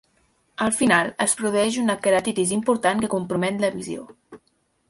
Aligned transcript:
Al 0.67 0.71
final, 0.77 1.09
es 1.25 1.35
produeix 1.41 1.77
una 1.83 1.97
queratitis 2.07 2.57
important 2.59 3.05
que 3.05 3.13
compromet 3.15 3.63
la 3.67 3.73
visió. 3.81 4.09